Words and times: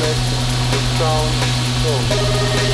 let 0.00 0.16
the 0.72 0.80
sound 0.96 1.30
go. 1.84 2.69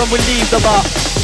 and 0.00 0.12
we 0.12 0.18
leave 0.18 0.48
the 0.50 0.60
bar. 0.62 1.17